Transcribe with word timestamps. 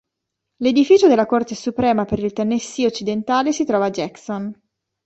L'edificio 0.63 1.07
della 1.07 1.27
Corte 1.27 1.53
Suprema 1.53 2.05
per 2.05 2.17
il 2.17 2.33
Tennessee 2.33 2.87
occidentale 2.87 3.51
si 3.53 3.65
trova 3.65 3.85
a 3.85 3.89
Jackson. 3.91 4.51